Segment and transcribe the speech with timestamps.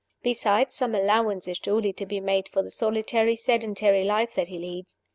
[0.23, 4.57] Besides, some allowance is surely to be made for the solitary, sedentary life that he
[4.57, 4.97] leads.